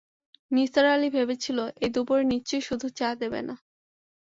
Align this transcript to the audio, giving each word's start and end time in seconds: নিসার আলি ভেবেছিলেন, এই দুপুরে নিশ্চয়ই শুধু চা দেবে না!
নিসার 0.51 0.85
আলি 0.87 1.09
ভেবেছিলেন, 1.15 1.67
এই 1.83 1.89
দুপুরে 1.95 2.23
নিশ্চয়ই 2.31 2.67
শুধু 2.69 2.87
চা 2.99 3.09
দেবে 3.21 3.41
না! 3.47 3.55